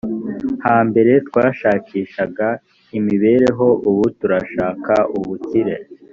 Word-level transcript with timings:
hambere 0.65 1.13
twashakishaga 1.27 2.47
imibereho 2.97 3.67
ubu 3.89 4.03
turashaka 4.19 4.93
ubukire 5.17 5.75